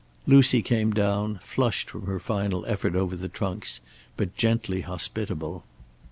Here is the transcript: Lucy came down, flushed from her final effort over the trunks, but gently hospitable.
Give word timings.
Lucy 0.25 0.63
came 0.63 0.91
down, 0.91 1.39
flushed 1.43 1.87
from 1.91 2.07
her 2.07 2.17
final 2.19 2.65
effort 2.65 2.95
over 2.95 3.15
the 3.15 3.29
trunks, 3.29 3.81
but 4.17 4.35
gently 4.35 4.81
hospitable. 4.81 5.63